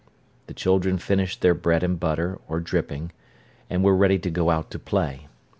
[0.47, 3.11] The children finished their bread and butter, or dripping,
[3.69, 5.27] and were ready to go out to play.